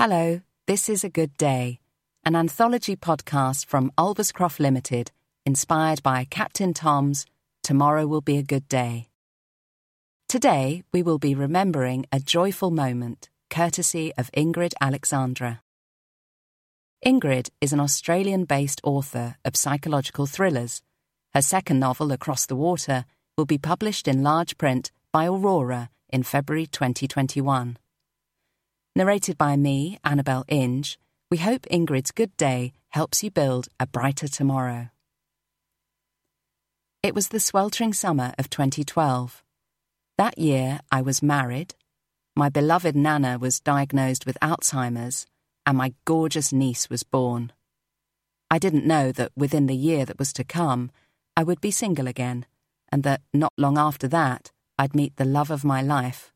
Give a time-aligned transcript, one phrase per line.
[0.00, 1.80] Hello, this is A Good Day,
[2.24, 5.10] an anthology podcast from Ulverscroft Limited,
[5.44, 7.26] inspired by Captain Tom's
[7.64, 9.08] Tomorrow Will Be a Good Day.
[10.28, 15.62] Today, we will be remembering a joyful moment, courtesy of Ingrid Alexandra.
[17.04, 20.80] Ingrid is an Australian based author of psychological thrillers.
[21.34, 23.04] Her second novel, Across the Water,
[23.36, 27.78] will be published in large print by Aurora in February 2021.
[28.98, 30.98] Narrated by me, Annabel Inge,
[31.30, 34.88] we hope Ingrid's good day helps you build a brighter tomorrow.
[37.04, 39.44] It was the sweltering summer of 2012.
[40.16, 41.76] That year, I was married,
[42.34, 45.26] my beloved Nana was diagnosed with Alzheimer's,
[45.64, 47.52] and my gorgeous niece was born.
[48.50, 50.90] I didn't know that within the year that was to come,
[51.36, 52.46] I would be single again,
[52.90, 56.32] and that not long after that, I'd meet the love of my life.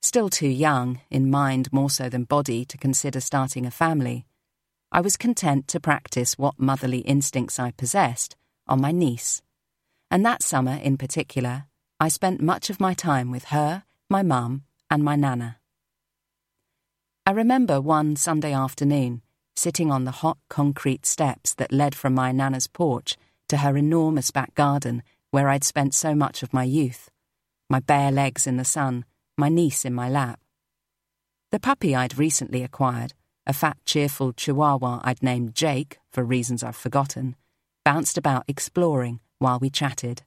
[0.00, 4.26] Still too young, in mind more so than body, to consider starting a family,
[4.92, 8.36] I was content to practice what motherly instincts I possessed
[8.66, 9.42] on my niece.
[10.10, 11.66] And that summer in particular,
[12.00, 15.58] I spent much of my time with her, my mum, and my nana.
[17.26, 19.20] I remember one Sunday afternoon,
[19.56, 23.16] sitting on the hot concrete steps that led from my nana's porch
[23.48, 27.10] to her enormous back garden where I'd spent so much of my youth,
[27.68, 29.04] my bare legs in the sun
[29.38, 30.40] my niece in my lap.
[31.52, 33.14] The puppy I'd recently acquired,
[33.46, 37.36] a fat, cheerful chihuahua I'd named Jake for reasons I've forgotten,
[37.84, 40.22] bounced about exploring while we chatted.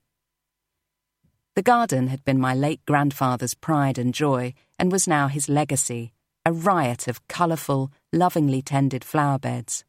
[1.56, 6.14] The garden had been my late grandfather's pride and joy and was now his legacy,
[6.46, 9.84] a riot of colourful, lovingly tended flower beds,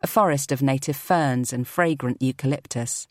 [0.00, 3.08] a forest of native ferns and fragrant eucalyptus,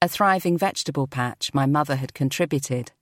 [0.00, 2.92] a thriving vegetable patch my mother had contributed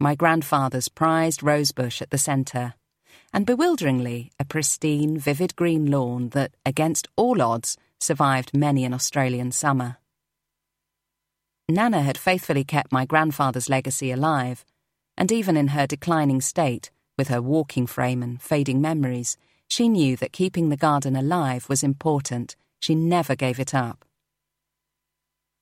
[0.00, 2.74] my grandfather's prized rosebush at the centre,
[3.32, 9.50] and bewilderingly a pristine, vivid green lawn that, against all odds, survived many an Australian
[9.52, 9.98] summer.
[11.68, 14.64] Nana had faithfully kept my grandfather's legacy alive,
[15.16, 19.36] and even in her declining state, with her walking frame and fading memories,
[19.68, 22.56] she knew that keeping the garden alive was important.
[22.80, 24.04] She never gave it up.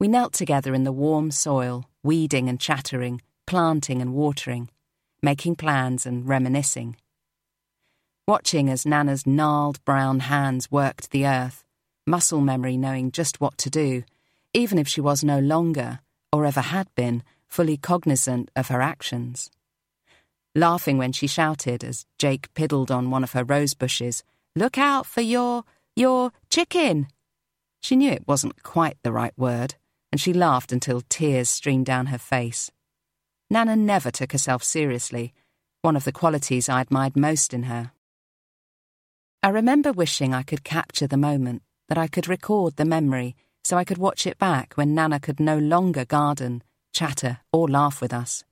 [0.00, 4.70] We knelt together in the warm soil, weeding and chattering, planting and watering,
[5.22, 6.96] making plans and reminiscing.
[8.26, 11.64] Watching as Nana's gnarled brown hands worked the earth,
[12.06, 14.04] muscle memory knowing just what to do,
[14.54, 16.00] even if she was no longer,
[16.32, 19.50] or ever had been, fully cognizant of her actions.
[20.54, 24.22] Laughing when she shouted as Jake piddled on one of her rose bushes,
[24.54, 25.64] Look out for your,
[25.96, 27.08] your chicken!
[27.82, 29.74] She knew it wasn't quite the right word,
[30.10, 32.70] and she laughed until tears streamed down her face.
[33.52, 35.34] Nana never took herself seriously,
[35.82, 37.92] one of the qualities I admired most in her.
[39.42, 43.76] I remember wishing I could capture the moment, that I could record the memory so
[43.76, 46.62] I could watch it back when Nana could no longer garden,
[46.94, 48.42] chatter, or laugh with us,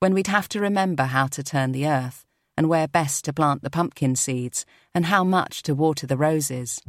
[0.00, 3.62] when we'd have to remember how to turn the earth and where best to plant
[3.62, 6.82] the pumpkin seeds and how much to water the roses.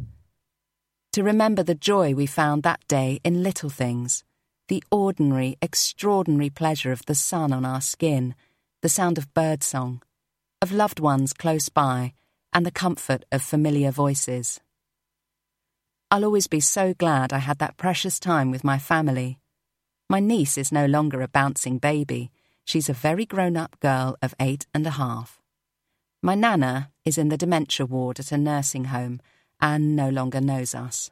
[1.13, 4.25] To remember the joy we found that day in little things
[4.67, 8.35] the ordinary, extraordinary pleasure of the sun on our skin,
[8.81, 10.01] the sound of birdsong,
[10.61, 12.13] of loved ones close by,
[12.53, 14.59] and the comfort of familiar voices.
[16.09, 19.39] I'll always be so glad I had that precious time with my family.
[20.09, 22.31] My niece is no longer a bouncing baby.
[22.63, 25.41] She's a very grown up girl of eight and a half.
[26.21, 29.19] My nana is in the dementia ward at a nursing home
[29.59, 31.11] and no longer knows us.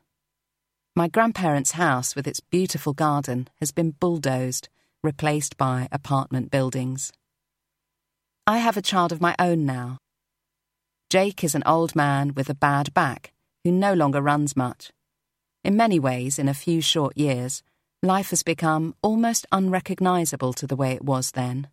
[0.96, 4.70] My grandparents' house, with its beautiful garden, has been bulldozed,
[5.02, 7.12] replaced by apartment buildings.
[8.46, 9.98] I have a child of my own now.
[11.09, 13.34] Jake is an old man with a bad back
[13.64, 14.92] who no longer runs much.
[15.64, 17.64] In many ways, in a few short years,
[18.04, 21.70] life has become almost unrecognisable to the way it was then.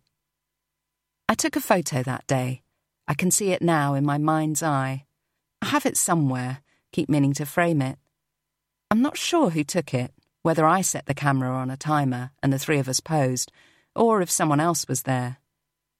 [1.29, 2.63] I took a photo that day.
[3.07, 5.05] I can see it now in my mind's eye.
[5.61, 7.99] I have it somewhere, keep meaning to frame it.
[8.91, 12.51] I'm not sure who took it, whether I set the camera on a timer and
[12.51, 13.49] the three of us posed,
[13.95, 15.37] or if someone else was there.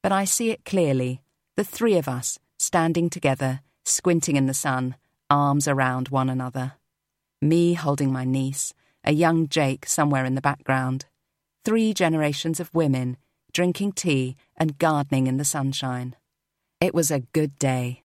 [0.04, 1.22] But I see it clearly
[1.56, 4.96] the three of us standing together, squinting in the sun,
[5.30, 6.74] arms around one another.
[7.42, 8.74] Me holding my niece,
[9.06, 11.06] a young Jake somewhere in the background.
[11.64, 13.16] Three generations of women
[13.54, 16.14] drinking tea and gardening in the sunshine.
[16.82, 18.04] It was a good day.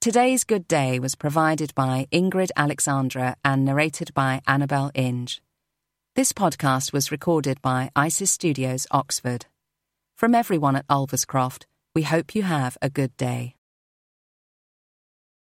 [0.00, 5.42] Today's Good Day was provided by Ingrid Alexandra and narrated by Annabel Inge.
[6.14, 9.46] This podcast was recorded by ISIS Studios, Oxford.
[10.16, 11.64] From everyone at Ulverscroft,
[11.96, 13.56] we hope you have a good day.